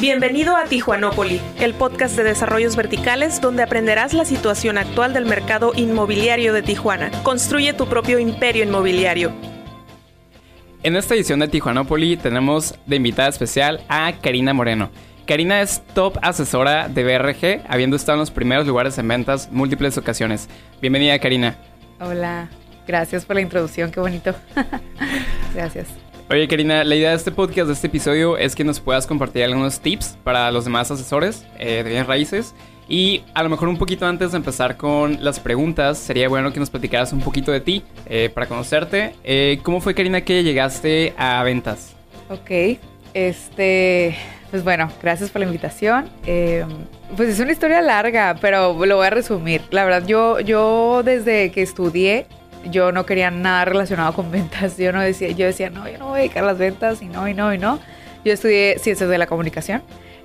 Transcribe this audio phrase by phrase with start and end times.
[0.00, 5.72] Bienvenido a Tijuanópoli, el podcast de desarrollos verticales donde aprenderás la situación actual del mercado
[5.74, 7.10] inmobiliario de Tijuana.
[7.24, 9.32] Construye tu propio imperio inmobiliario.
[10.84, 14.90] En esta edición de Tijuanópoli tenemos de invitada especial a Karina Moreno.
[15.26, 19.98] Karina es top asesora de BRG, habiendo estado en los primeros lugares en ventas múltiples
[19.98, 20.48] ocasiones.
[20.80, 21.56] Bienvenida, Karina.
[21.98, 22.48] Hola,
[22.86, 24.32] gracias por la introducción, qué bonito.
[25.54, 25.88] gracias.
[26.30, 29.44] Oye, Karina, la idea de este podcast, de este episodio, es que nos puedas compartir
[29.44, 32.54] algunos tips para los demás asesores eh, de bienes raíces.
[32.86, 36.60] Y a lo mejor un poquito antes de empezar con las preguntas, sería bueno que
[36.60, 39.14] nos platicaras un poquito de ti eh, para conocerte.
[39.24, 41.96] Eh, ¿Cómo fue, Karina, que llegaste a ventas?
[42.28, 42.78] Ok,
[43.14, 44.14] este,
[44.50, 46.10] pues bueno, gracias por la invitación.
[47.16, 49.62] pues es una historia larga, pero lo voy a resumir.
[49.70, 52.26] La verdad, yo, yo desde que estudié
[52.64, 54.76] yo no quería nada relacionado con ventas.
[54.76, 57.28] Yo no decía, yo decía, no, yo no voy a dedicar las ventas y no,
[57.28, 57.78] y no, y no.
[58.24, 59.82] Yo estudié ciencias de la comunicación.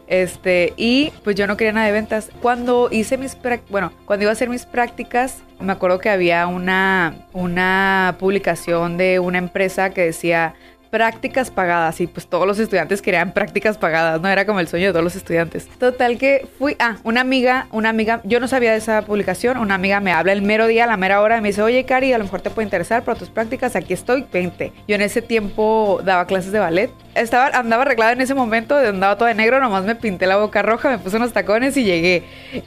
[0.08, 2.30] Este, y pues yo no quería nada de ventas.
[2.42, 3.38] Cuando hice mis,
[3.70, 9.20] bueno, cuando iba a hacer mis prácticas, me acuerdo que había una, una publicación de
[9.20, 10.56] una empresa que decía,
[10.94, 14.86] prácticas pagadas y pues todos los estudiantes querían prácticas pagadas, no era como el sueño
[14.86, 15.68] de todos los estudiantes.
[15.80, 19.74] Total que fui, ah, una amiga, una amiga, yo no sabía de esa publicación, una
[19.74, 22.26] amiga me habla el mero día, la mera hora, me dice, oye Cari, a lo
[22.26, 24.72] mejor te puede interesar para tus prácticas, aquí estoy, 20.
[24.88, 29.18] Yo en ese tiempo daba clases de ballet, estaba, andaba arreglada en ese momento, andaba
[29.18, 32.22] toda de negro, nomás me pinté la boca roja, me puse unos tacones y llegué.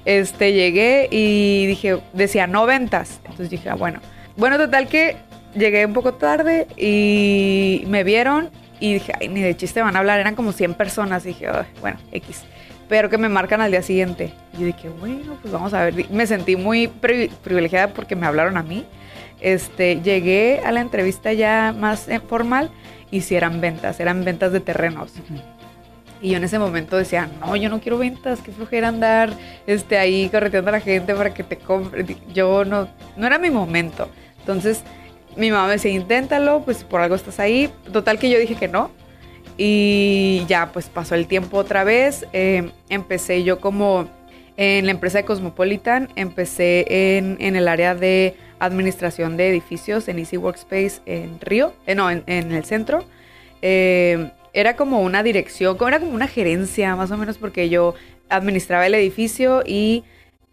[0.05, 3.21] Este, llegué y dije, decía, no ventas.
[3.23, 4.01] Entonces dije, ah, bueno.
[4.37, 5.17] Bueno, total que
[5.57, 10.01] llegué un poco tarde y me vieron y dije, ay, ni de chiste van a
[10.01, 11.25] hablar, eran como 100 personas.
[11.25, 11.49] Y dije,
[11.81, 12.45] bueno, X.
[12.89, 14.33] Pero que me marcan al día siguiente.
[14.55, 16.11] Y yo dije, bueno, pues vamos a ver.
[16.11, 18.85] Me sentí muy privilegiada porque me hablaron a mí.
[19.41, 22.71] Este, llegué a la entrevista ya más eh, formal
[23.11, 25.13] y si eran ventas, eran ventas de terrenos.
[26.23, 29.31] Y yo en ese momento decía, no, yo no quiero ventas, qué flojera andar
[29.67, 32.17] este, ahí correteando a la gente para que te compre.
[32.33, 34.09] Yo no, no era mi momento.
[34.41, 34.83] Entonces,
[35.37, 37.71] mi mamá me decía, inténtalo, pues por algo estás ahí.
[37.93, 38.91] Total que yo dije que no.
[39.59, 42.27] Y ya, pues pasó el tiempo otra vez.
[42.33, 44.09] Eh, empecé yo como
[44.57, 50.39] en la empresa de Cosmopolitan, empecé en, el área de administración de edificios en Easy
[50.39, 53.05] Workspace en Río, eh, no, en, el centro.
[53.61, 57.95] Eh, era como una dirección, era como una gerencia más o menos porque yo
[58.31, 60.05] administraba el edificio y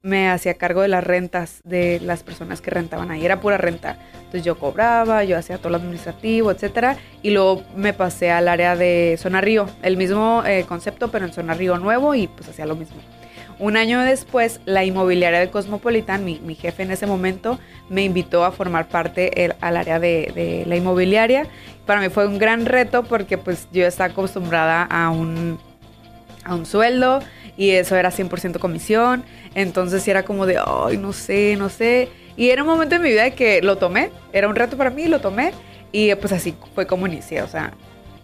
[0.04, 3.26] me hacía cargo de las rentas de las personas que rentaban ahí.
[3.26, 3.98] Era pura renta.
[4.16, 6.98] Entonces yo cobraba, yo hacía todo lo administrativo, etcétera.
[7.22, 9.66] Y luego me pasé al área de Zona Río.
[9.82, 12.98] El mismo eh, concepto, pero en Zona Río nuevo y pues hacía lo mismo.
[13.60, 18.52] Un año después, la inmobiliaria de Cosmopolitan, mi, jefe en ese momento, me invitó a
[18.52, 21.48] formar parte al área de, de, la inmobiliaria.
[21.86, 25.60] Para mí fue un gran reto porque pues yo estaba acostumbrada a un,
[26.44, 27.22] a un sueldo
[27.58, 29.24] y eso era 100% comisión.
[29.56, 32.10] Entonces era como de, ay, no sé, no sé.
[32.36, 35.08] Y era un momento en mi vida que lo tomé, era un reto para mí,
[35.08, 35.54] lo tomé
[35.92, 37.42] y pues así fue como inicié.
[37.44, 37.74] O sea,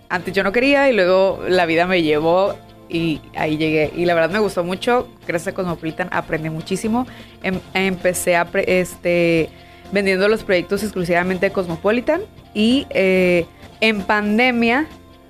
[0.10, 2.56] antes yo no quería y luego la vida me llevó
[2.90, 3.92] y ahí llegué.
[3.96, 7.08] Y la verdad me gustó mucho, gracias a Cosmopolitan aprendí muchísimo.
[7.44, 9.50] Em, empecé a, este,
[9.92, 12.22] vendiendo los proyectos exclusivamente de Cosmopolitan
[12.54, 13.46] y eh,
[13.80, 14.88] en pandemia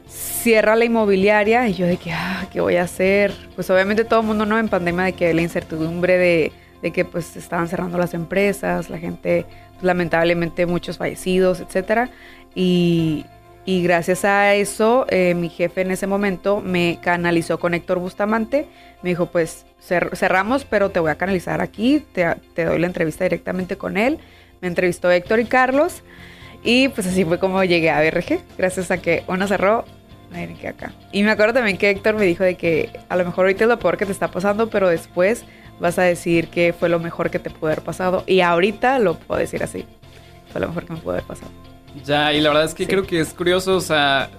[0.09, 3.33] cierra la inmobiliaria y yo de que, ah, ¿qué voy a hacer?
[3.55, 7.35] Pues obviamente todo el mundo no en pandemia de que la incertidumbre de, que pues
[7.35, 12.09] estaban cerrando las empresas, la gente, pues, lamentablemente muchos fallecidos, etcétera.
[12.55, 13.25] Y,
[13.65, 18.67] gracias a eso, eh, mi jefe en ese momento me canalizó con Héctor Bustamante.
[19.03, 23.25] Me dijo, pues cerramos, pero te voy a canalizar aquí, te, te doy la entrevista
[23.25, 24.17] directamente con él.
[24.61, 26.01] Me entrevistó Héctor y Carlos.
[26.63, 29.85] Y pues así fue como llegué a BRG, gracias a que uno cerró,
[30.59, 30.93] que acá.
[31.11, 33.69] Y me acuerdo también que Héctor me dijo de que a lo mejor ahorita es
[33.69, 35.43] lo peor que te está pasando, pero después
[35.79, 38.23] vas a decir que fue lo mejor que te pudo haber pasado.
[38.27, 39.85] Y ahorita lo puedo decir así.
[40.51, 41.51] Fue lo mejor que me pudo haber pasado.
[42.05, 44.29] Ya, y la verdad es que creo que es curioso, o sea,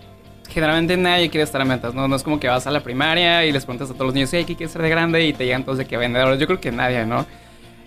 [0.48, 2.06] generalmente nadie quiere estar en metas, ¿no?
[2.06, 4.30] No es como que vas a la primaria y les preguntas a todos los niños,
[4.30, 5.24] ¿qué quieres ser de grande?
[5.24, 6.38] Y te llegan todos de que vendedores.
[6.38, 7.26] Yo creo que nadie, ¿no?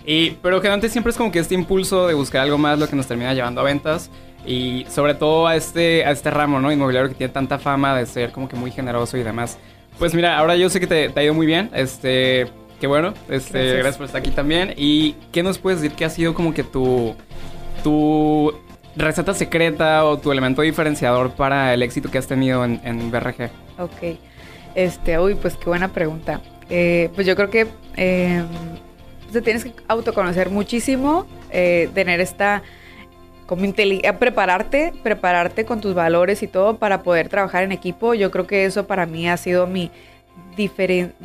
[0.05, 2.95] Y, pero generalmente siempre es como que este impulso de buscar algo más lo que
[2.95, 4.09] nos termina llevando a ventas.
[4.45, 6.71] Y sobre todo a este, a este ramo, ¿no?
[6.71, 9.57] Inmobiliario que tiene tanta fama de ser como que muy generoso y demás.
[9.97, 11.69] Pues mira, ahora yo sé que te, ha ido muy bien.
[11.73, 12.47] Este,
[12.81, 13.13] qué bueno.
[13.29, 13.97] Este, gracias.
[13.97, 14.73] por estar aquí también.
[14.75, 17.15] ¿Y qué nos puedes decir que ha sido como que tu,
[17.83, 18.53] tu
[18.97, 23.49] receta secreta o tu elemento diferenciador para el éxito que has tenido en, en BRG?
[23.79, 24.17] Ok.
[24.75, 26.41] Este, uy, pues qué buena pregunta.
[26.69, 27.67] Eh, pues yo creo que
[27.97, 28.43] eh,
[29.41, 32.61] tienes que autoconocer muchísimo, eh, tener esta
[33.45, 38.13] como eh, prepararte, prepararte con tus valores y todo para poder trabajar en equipo.
[38.13, 39.91] Yo creo que eso para mí ha sido mi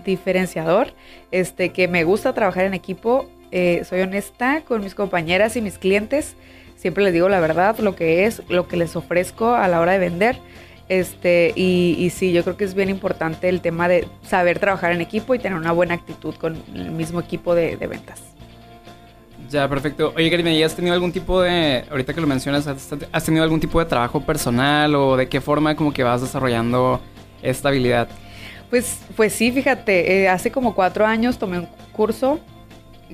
[0.05, 0.93] diferenciador,
[1.31, 3.29] este, que me gusta trabajar en equipo.
[3.51, 6.35] Eh, soy honesta con mis compañeras y mis clientes.
[6.77, 9.93] Siempre les digo la verdad, lo que es, lo que les ofrezco a la hora
[9.93, 10.39] de vender.
[10.89, 15.03] Este, y, sí, yo creo que es bien importante el tema de saber trabajar en
[15.03, 18.23] equipo y tener una buena actitud con el mismo equipo de, ventas.
[19.51, 20.13] Ya, perfecto.
[20.17, 23.61] Oye, Karina, ¿y has tenido algún tipo de, ahorita que lo mencionas, has tenido algún
[23.61, 27.01] tipo de trabajo personal o de qué forma como que vas desarrollando
[27.43, 28.09] esta habilidad?
[28.71, 32.41] Pues, pues sí, fíjate, eh, hace como cuatro años tomé un curso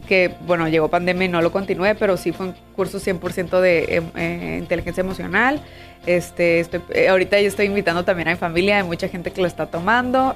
[0.08, 3.96] que, bueno, llegó pandemia y no lo continué, pero sí fue un curso 100% de
[3.96, 5.60] em, eh, inteligencia emocional.
[6.06, 9.46] Este, eh, ahorita yo estoy invitando también a mi familia, hay mucha gente que lo
[9.46, 10.34] está tomando.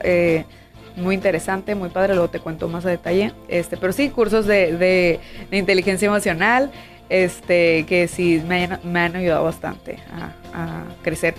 [0.97, 3.33] muy interesante, muy padre, luego te cuento más a detalle.
[3.49, 5.21] Este, pero sí, cursos de, de,
[5.57, 6.73] inteligencia emocional,
[7.09, 11.35] este, que sí me, han, ayudado bastante a, crecer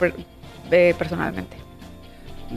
[0.98, 1.58] personalmente.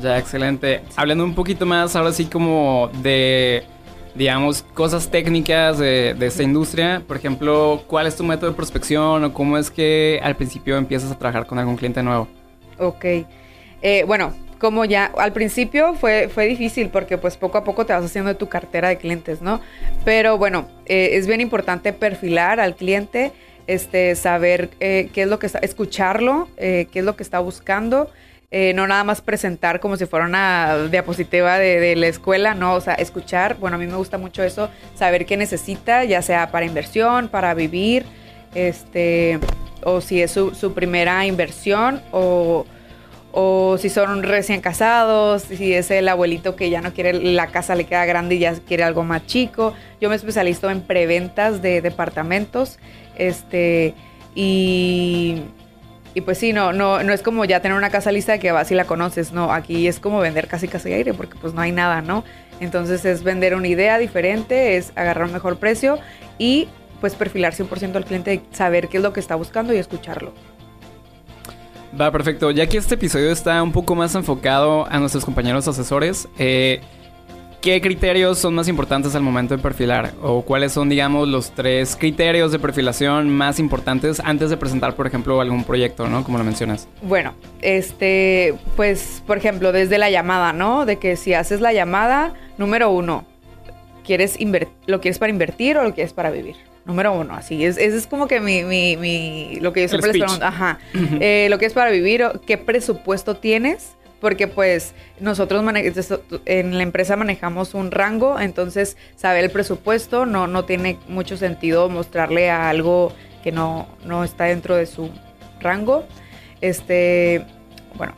[0.00, 0.80] Ya, excelente.
[0.96, 3.64] Hablando un poquito más ahora sí como de,
[4.14, 7.02] digamos, cosas técnicas de, esta industria.
[7.06, 11.10] Por ejemplo, ¿cuál es tu método de prospección o cómo es que al principio empiezas
[11.10, 12.28] a trabajar con algún cliente nuevo?
[12.78, 13.04] Ok.
[13.82, 17.92] Eh, bueno, como ya al principio fue, fue difícil porque pues poco a poco te
[17.92, 19.60] vas haciendo de tu cartera de clientes, ¿no?
[20.04, 23.32] Pero bueno, eh, es bien importante perfilar al cliente,
[23.66, 28.10] este, saber eh, qué es lo que está, escucharlo, qué es lo que está buscando
[28.54, 32.80] eh, no nada más presentar como si fuera una diapositiva de, la escuela, no, o
[32.82, 36.66] sea, escuchar, bueno, a mí me gusta mucho eso, saber qué necesita, ya sea para
[36.66, 38.04] inversión, para vivir,
[38.54, 39.38] este,
[39.82, 42.66] o si es su, primera inversión, o,
[43.32, 47.74] o si son recién casados, si es el abuelito que ya no quiere, la casa
[47.74, 49.72] le queda grande y ya quiere algo más chico.
[49.98, 52.78] Yo me especializo en preventas de departamentos,
[53.16, 53.94] este,
[54.34, 55.40] y
[56.14, 58.70] y pues sí, no, no, no es como ya tener una casa lista que vas
[58.70, 61.72] y la conoces, no, aquí es como vender casi casi aire porque pues no hay
[61.72, 62.24] nada, ¿no?
[62.60, 65.98] Entonces es vender una idea diferente, es agarrar un mejor precio
[66.38, 66.68] y
[67.00, 70.32] pues perfilar 100% al cliente, saber qué es lo que está buscando y escucharlo.
[72.00, 72.50] Va, perfecto.
[72.50, 76.80] Ya que este episodio está un poco más enfocado a nuestros compañeros asesores, eh,
[77.62, 80.14] ¿Qué criterios son más importantes al momento de perfilar?
[80.20, 85.06] ¿O cuáles son, digamos, los tres criterios de perfilación más importantes antes de presentar, por
[85.06, 86.24] ejemplo, algún proyecto, ¿no?
[86.24, 86.88] Como lo mencionas.
[87.02, 90.86] Bueno, este, pues, por ejemplo, desde la llamada, ¿no?
[90.86, 93.24] De que si haces la llamada, número uno,
[94.04, 94.36] ¿quieres
[94.86, 96.56] ¿lo quieres para invertir o lo quieres para vivir?
[96.84, 97.64] Número uno, así.
[97.64, 100.44] Es, ese es como que mi, mi, mi lo que yo siempre les pregunto.
[100.44, 100.80] Ajá.
[101.20, 103.94] Eh, lo que es para vivir, ¿qué presupuesto tienes?
[104.22, 105.64] Porque pues nosotros
[106.44, 111.88] en la empresa manejamos un rango, entonces saber el presupuesto no, no tiene mucho sentido
[111.88, 115.10] mostrarle a algo que no, no está dentro de su
[115.58, 116.04] rango.
[116.60, 117.44] Este,
[117.96, 118.14] bueno,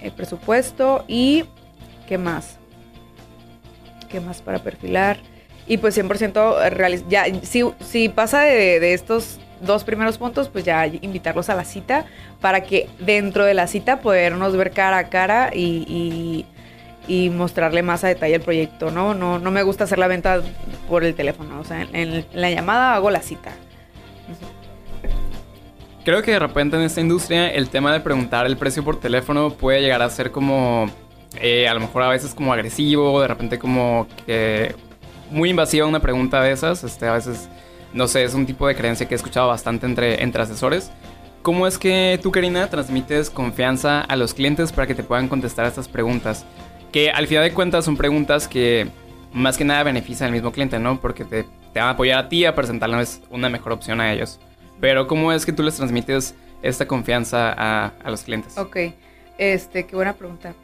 [0.00, 1.44] el presupuesto y
[2.08, 2.58] ¿qué más?
[4.10, 5.18] ¿Qué más para perfilar?
[5.68, 10.64] Y pues 100% real, ya si, si pasa de, de estos dos primeros puntos, pues
[10.64, 12.06] ya invitarlos a la cita
[12.40, 16.46] para que dentro de la cita podernos ver cara a cara y,
[17.32, 19.12] mostrarle más a detalle el proyecto, ¿no?
[19.12, 19.38] ¿no?
[19.38, 20.40] No me gusta hacer la venta
[20.88, 23.52] por el teléfono, o sea, en, la llamada hago la cita.
[26.04, 29.50] Creo que de repente en esta industria el tema de preguntar el precio por teléfono
[29.50, 30.90] puede llegar a ser como,
[31.40, 34.74] eh, a lo mejor a veces como agresivo, de repente como que
[35.30, 37.48] muy invasiva una pregunta de esas, este, a veces
[37.94, 40.90] no sé, es un tipo de creencia que he escuchado bastante entre, entre asesores.
[41.42, 45.66] ¿Cómo es que tú, Karina, transmites confianza a los clientes para que te puedan contestar
[45.66, 46.44] estas preguntas?
[46.90, 48.88] Que al final de cuentas son preguntas que
[49.32, 51.00] más que nada benefician al mismo cliente, ¿no?
[51.00, 54.40] Porque te, te van a apoyar a ti a presentarles una mejor opción a ellos.
[54.80, 58.56] Pero ¿cómo es que tú les transmites esta confianza a, a los clientes?
[58.58, 58.76] Ok,
[59.38, 60.54] este, qué buena pregunta.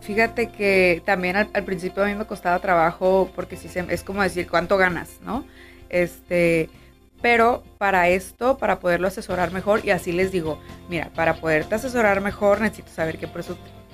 [0.00, 4.48] Fíjate que también al, principio a mí me costaba trabajo porque si es como decir
[4.48, 5.44] cuánto ganas, ¿no?
[5.88, 6.70] Este,
[7.20, 10.58] pero para esto, para poderlo asesorar mejor, y así les digo,
[10.88, 13.28] mira, para poderte asesorar mejor necesito saber qué,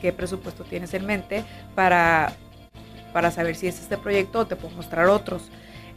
[0.01, 2.33] qué presupuesto tienes en mente para,
[3.13, 5.51] para saber si es este proyecto o te puedo mostrar otros.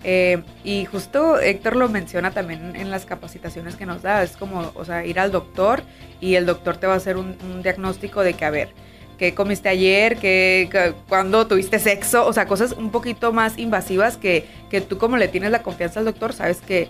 [0.03, 4.71] Eh, y justo Héctor lo menciona también en las capacitaciones que nos da, es como,
[4.75, 5.81] o sea, ir al doctor
[6.21, 8.69] y el doctor te va a hacer un, diagnóstico de que, a ver,
[9.17, 14.45] qué comiste ayer, qué, cuándo tuviste sexo, o sea, cosas un poquito más invasivas que,
[14.69, 16.87] que tú como le tienes la confianza al doctor, sabes que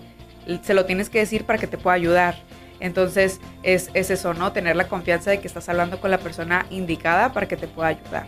[0.62, 2.36] se lo tienes que decir para que te pueda ayudar.
[2.80, 4.52] Entonces es, es eso, ¿no?
[4.52, 7.88] Tener la confianza de que estás hablando con la persona indicada para que te pueda
[7.88, 8.26] ayudar.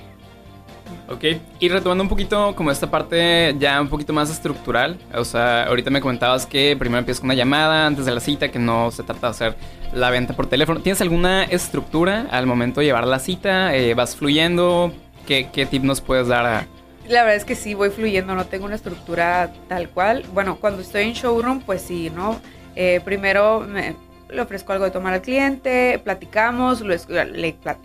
[1.09, 1.25] Ok,
[1.59, 5.91] y retomando un poquito como esta parte ya un poquito más estructural, o sea, ahorita
[5.91, 9.03] me comentabas que primero empiezas con una llamada antes de la cita, que no se
[9.03, 9.57] trata de hacer
[9.93, 10.81] la venta por teléfono.
[10.81, 13.75] ¿Tienes alguna estructura al momento de llevar la cita?
[13.75, 14.93] Eh, ¿Vas fluyendo?
[15.27, 16.67] ¿Qué, ¿Qué, tip nos puedes dar
[17.11, 20.25] La verdad es que sí, voy fluyendo, no tengo una estructura tal cual.
[20.33, 22.41] Bueno, cuando estoy en showroom, pues sí, ¿no?
[22.77, 27.01] Eh, primero le ofrezco algo de tomar al cliente, platicamos, le,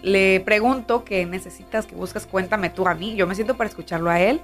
[0.04, 3.16] le, pregunto qué necesitas, qué buscas, cuéntame tú a mí.
[3.16, 4.42] Yo me siento para escucharlo a él.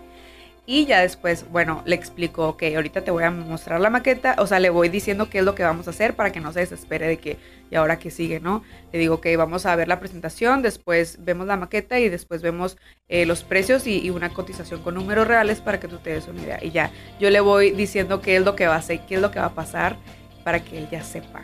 [0.72, 4.48] Y ya después, bueno, le explico que ahorita te voy a mostrar la maqueta, o
[4.48, 6.62] sea, le voy diciendo qué es lo que vamos a hacer para que no se
[6.62, 7.36] desespere de que,
[7.70, 8.64] y ahora que sigue, ¿no?
[8.94, 12.78] Le digo que vamos a ver la presentación, después vemos la maqueta y después vemos
[13.10, 16.42] eh, los precios y, una cotización con números reales para que tú te des una
[16.42, 16.60] idea.
[16.62, 19.22] Y ya, yo le voy diciendo qué es lo que va a hacer, qué es
[19.22, 19.98] lo que va a pasar
[20.46, 21.42] para que él ya sepa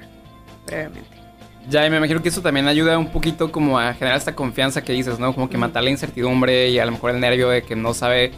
[0.66, 1.18] brevemente.
[1.70, 4.86] Ya, y me imagino que eso también ayuda un poquito como a generar esta confianza
[4.86, 5.36] que dices, ¿no?
[5.36, 8.32] Como que matar la incertidumbre y a lo mejor el nervio de que no sabe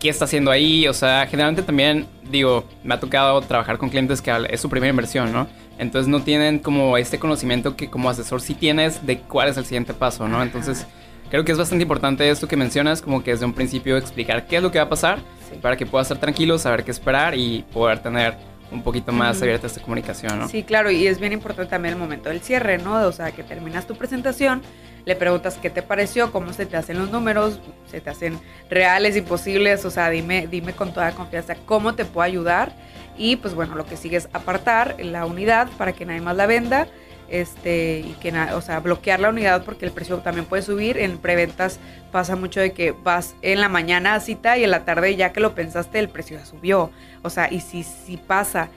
[0.00, 0.88] qué está haciendo ahí.
[0.88, 4.90] O sea, generalmente también, digo, me ha tocado trabajar con clientes que es su primera
[4.90, 5.46] inversión, ¿no?
[5.78, 9.64] Entonces no tienen como este conocimiento que como asesor sí tienes de cuál es el
[9.64, 10.42] siguiente paso, ¿no?
[10.42, 10.86] Entonces
[11.30, 14.56] creo que es bastante importante esto que mencionas, como que desde un principio explicar qué
[14.56, 15.20] es lo que va a pasar
[15.62, 18.34] para que puedas estar tranquilo, saber qué esperar y poder tener
[18.72, 20.48] un poquito más abierta esta comunicación, ¿no?
[20.48, 23.06] Sí, claro, y es bien importante también el momento del cierre, ¿no?
[23.06, 24.62] O sea, que terminas tu presentación,
[25.04, 28.38] le preguntas qué te pareció, cómo se te hacen los números, se te hacen
[28.68, 32.72] reales y posibles, o sea, dime, dime con toda confianza cómo te puedo ayudar.
[33.16, 36.46] Y pues bueno, lo que sigue es apartar la unidad para que nadie más la
[36.46, 36.88] venda.
[37.28, 40.98] Este, y que o sea, bloquear la unidad porque el precio también puede subir.
[40.98, 41.78] En preventas
[42.10, 45.32] pasa mucho de que vas en la mañana a cita y en la tarde ya
[45.32, 46.90] que lo pensaste el precio ya subió.
[47.22, 48.68] O sea, y si, si pasa,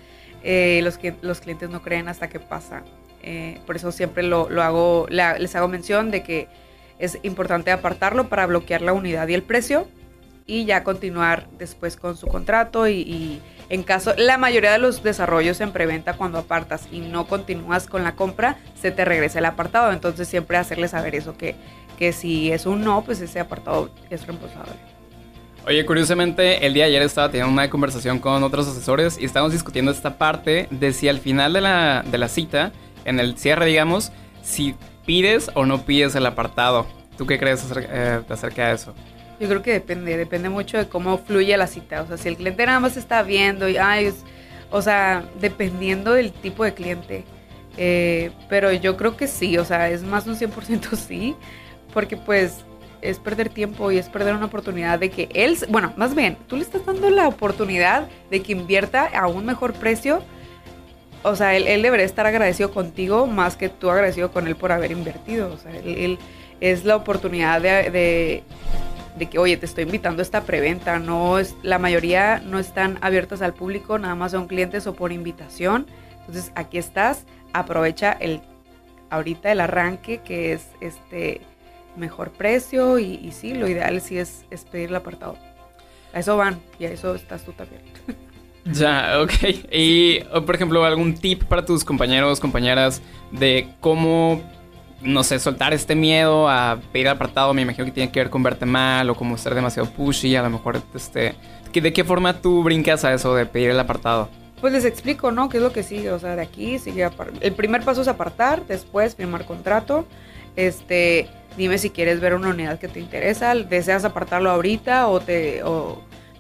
[0.44, 2.84] eh, los, los clientes no creen hasta que pasa.
[3.24, 6.48] Eh, por eso siempre lo, hago, les hago mención de que
[7.00, 9.88] es importante apartarlo para bloquear la unidad y el precio
[10.46, 15.62] y ya continuar después con su contrato y, en caso, la mayoría de los desarrollos
[15.62, 19.92] en preventa cuando apartas y no continúas con la compra, se te regresa el apartado.
[19.92, 21.56] Entonces siempre hacerles saber eso, que,
[21.98, 24.74] que si es un no, pues ese apartado es reembolsable.
[25.66, 29.54] Oye, curiosamente, el día de ayer estaba teniendo una conversación con otros asesores y estábamos
[29.54, 32.74] discutiendo esta parte de si al final de la, de la cita
[33.06, 36.86] en el cierre, digamos, si pides o no pides el apartado.
[37.18, 38.94] ¿Tú qué crees eh, acerca, de eso?
[39.40, 42.02] Yo creo que depende, depende mucho de cómo fluye la cita.
[42.02, 44.14] O sea, si el cliente nada más está viendo y, ay,
[44.72, 47.24] o sea, dependiendo del tipo de cliente.
[47.78, 51.36] Eh, pero yo creo que sí, o sea, es más un 100% sí,
[51.94, 52.64] porque pues
[53.02, 56.56] es perder tiempo y es perder una oportunidad de que él, bueno, más bien, tú
[56.56, 60.24] le estás dando la oportunidad de que invierta a un mejor precio
[61.24, 64.92] o sea, él, debería estar agradecido contigo más que tú agradecido con él por haber
[64.92, 65.52] invertido.
[65.54, 66.20] O sea, él,
[66.60, 68.44] es la oportunidad de,
[69.30, 71.00] que, oye, te estoy invitando a esta preventa.
[71.00, 75.12] No es, la mayoría no están abiertas al público, nada más son clientes o por
[75.12, 75.88] invitación.
[76.20, 78.42] Entonces, aquí estás, aprovecha el
[79.10, 81.42] ahorita el arranque que es este
[81.96, 85.38] mejor precio y, sí, lo ideal sí es, es pedir el apartado.
[86.14, 87.82] A eso van y a eso estás tú también.
[88.66, 89.34] Ya, ok.
[89.72, 93.02] Y, por ejemplo, algún tip para tus compañeros, compañeras,
[93.32, 94.42] de cómo,
[95.02, 97.54] no sé, soltar este miedo a pedir apartado.
[97.54, 100.36] Me imagino que tiene que ver con verte mal o como ser demasiado pushy.
[100.36, 101.36] A lo mejor, este.
[101.74, 104.30] ¿De qué forma tú brincas a eso de pedir el apartado?
[104.62, 105.50] Pues les explico, ¿no?
[105.50, 106.12] ¿Qué es lo que sigue?
[106.12, 107.10] O sea, de aquí sigue.
[107.42, 110.06] El primer paso es apartar, después firmar contrato.
[110.56, 111.28] Este.
[111.58, 113.54] Dime si quieres ver una unidad que te interesa.
[113.56, 115.62] ¿Deseas apartarlo ahorita o te.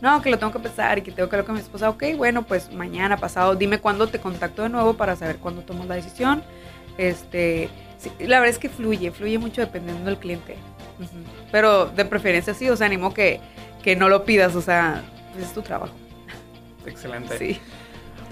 [0.03, 2.03] No, que lo tengo que pensar y que tengo que hablar con mi esposa, ok,
[2.17, 5.95] bueno, pues mañana, pasado, dime cuándo te contacto de nuevo para saber cuándo tomo la
[5.95, 6.43] decisión.
[6.98, 7.69] Este,
[8.19, 10.57] la verdad es que fluye, fluye mucho dependiendo del cliente.
[11.53, 13.39] Pero de preferencia sí, o sea, animo que,
[13.81, 15.93] que no lo pidas, o sea, pues es tu trabajo.
[16.86, 17.38] Excelente.
[17.38, 17.62] Sí.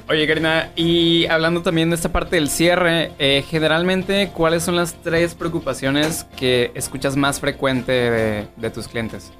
[0.09, 4.93] Oye, Karina, y hablando también de esta parte del cierre, eh, generalmente, ¿cuáles son las
[4.95, 9.31] tres preocupaciones que escuchas más frecuente de, de tus clientes?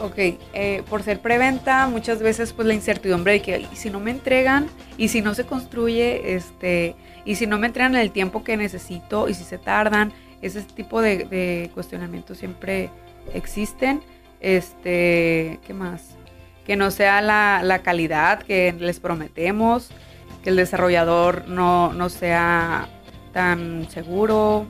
[0.00, 4.10] Ok, eh, por ser preventa, muchas veces pues la incertidumbre de que si no me
[4.10, 4.66] entregan
[4.98, 9.28] y si no se construye, este, y si no me entregan el tiempo que necesito
[9.28, 12.90] y si se tardan, ese tipo de, cuestionamientos siempre
[13.32, 14.02] existen.
[14.40, 16.16] Este, ¿qué más?
[16.66, 19.90] Que no sea la, calidad que les prometemos,
[20.42, 22.88] que el desarrollador no, no sea
[23.32, 24.66] tan seguro,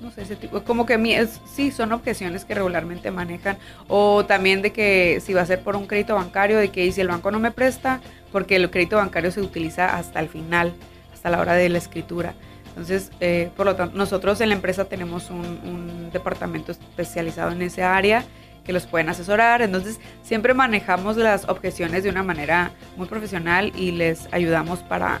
[0.00, 1.14] no sé, ese tipo, como que mi,
[1.46, 3.56] sí, son objeciones que regularmente manejan,
[3.88, 7.00] o también de que si va a ser por un crédito bancario, de que si
[7.00, 8.00] el banco no me presta,
[8.32, 10.74] porque el crédito bancario se utiliza hasta el final,
[11.12, 12.34] hasta la hora de la escritura.
[12.68, 17.62] Entonces, eh, por lo tanto, nosotros en la empresa tenemos un, un departamento especializado en
[17.62, 18.22] esa área
[18.66, 19.62] que los pueden asesorar.
[19.62, 25.20] Entonces, siempre manejamos las objeciones de una manera muy profesional y les ayudamos para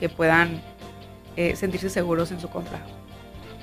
[0.00, 0.60] que puedan
[1.36, 2.80] eh, sentirse seguros en su compra.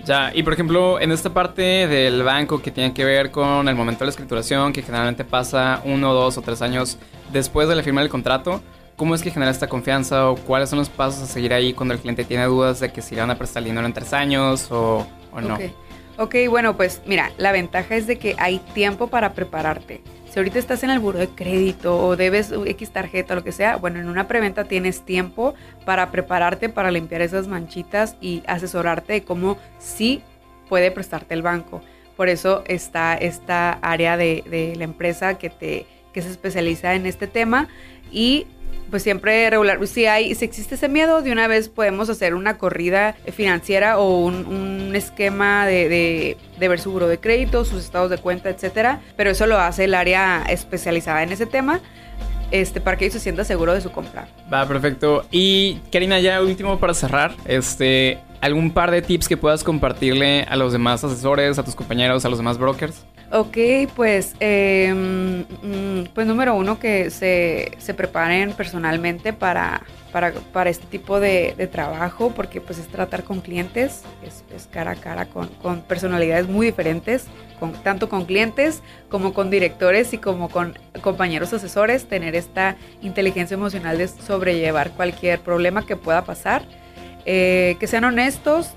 [0.05, 3.75] Ya, y por ejemplo, en esta parte del banco que tiene que ver con el
[3.75, 6.98] momento de la escrituración, que generalmente pasa uno, dos o tres años
[7.31, 8.62] después de la firma del contrato,
[8.98, 11.93] ¿cómo es que genera esta confianza o cuáles son los pasos a seguir ahí cuando
[11.93, 14.67] el cliente tiene dudas de que si le van a prestar dinero en tres años
[14.72, 15.07] o,
[15.41, 15.55] no?
[15.55, 15.74] Okay.
[16.17, 20.01] Ok, bueno, pues mira, la ventaja es de que hay tiempo para prepararte.
[20.34, 23.51] Si ahorita estás en el buro de crédito o debes X tarjeta o lo que
[23.51, 25.53] sea, bueno, en una preventa tienes tiempo
[25.86, 30.24] para prepararte, para limpiar esas manchitas y asesorarte de cómo sí
[30.70, 31.84] puede prestarte el banco.
[32.17, 37.27] Por eso está esta área de, la empresa que, te, que se especializa en este
[37.27, 37.67] tema
[38.12, 38.48] y
[38.89, 42.57] pues siempre regular, si hay, si existe ese miedo, de una vez podemos hacer una
[42.59, 49.01] corrida financiera o un, esquema de, ver su de crédito, sus estados de cuenta, etcétera.
[49.17, 51.81] Pero eso lo hace el área especializada en ese tema.
[52.51, 54.27] Este, para que ellos se sienta seguro de su compra.
[54.53, 55.25] Va, perfecto.
[55.31, 60.55] Y Karina, ya último para cerrar, este, ¿algún par de tips que puedas compartirle a
[60.55, 63.03] los demás asesores, a tus compañeros, a los demás brokers?
[63.35, 63.57] Ok,
[63.95, 71.19] pues, em, mm, pues número uno, que se, se preparen personalmente para, para, este tipo
[71.19, 76.47] de, trabajo, porque pues es tratar con clientes, es, cara a cara con, con, personalidades
[76.47, 77.25] muy diferentes,
[77.59, 83.55] con, tanto con clientes como con directores y como con compañeros asesores, tener esta inteligencia
[83.55, 86.61] emocional de sobrellevar cualquier problema que pueda pasar,
[87.25, 88.75] eh, que sean honestos,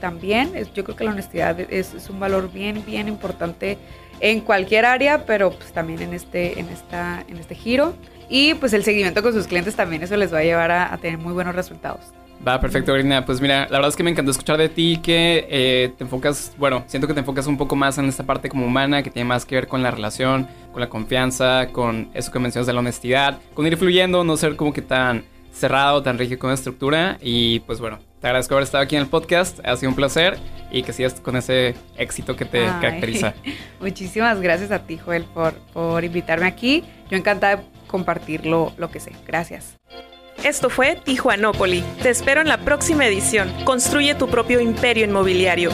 [0.00, 0.52] también.
[0.74, 3.78] Yo creo que la honestidad es, un valor bien, bien importante
[4.20, 7.94] en cualquier área, pero pues también en este, en esta, en este giro.
[8.28, 11.18] Y pues el seguimiento con sus clientes también eso les va a llevar a, tener
[11.18, 12.00] muy buenos resultados.
[12.46, 13.24] Va, perfecto, Grina.
[13.24, 16.52] Pues mira, la verdad es que me encantó escuchar de ti que eh, te enfocas,
[16.58, 19.26] bueno, siento que te enfocas un poco más en esta parte como humana, que tiene
[19.28, 22.80] más que ver con la relación, con la confianza, con eso que mencionas de la
[22.80, 25.24] honestidad, con ir fluyendo, no ser como que tan
[25.54, 27.18] cerrado, tan rígido con la estructura.
[27.22, 29.60] Y pues bueno, te agradezco haber estado aquí en el podcast.
[29.66, 30.38] Ha sido un placer
[30.70, 33.34] y que sigas con ese éxito que te caracteriza.
[33.80, 36.84] Muchísimas gracias a ti, Joel, por, por invitarme aquí.
[37.10, 39.12] Yo encantada de compartir lo, lo que sé.
[39.26, 39.76] Gracias.
[40.42, 41.84] Esto fue Tijuanópoli.
[42.02, 43.52] Te espero en la próxima edición.
[43.66, 45.70] Construye tu propio imperio inmobiliario.